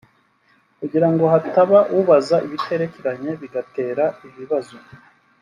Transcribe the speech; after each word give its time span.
kugirango 0.79 1.23
hataba 1.33 1.77
ubaza 1.99 2.35
ibiterekeranye 2.45 3.31
bigatera 3.41 4.05
ibibazo 4.27 4.77